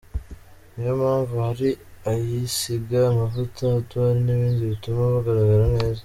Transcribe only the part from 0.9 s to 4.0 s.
mpamvu hari aisiga amavuta, oudr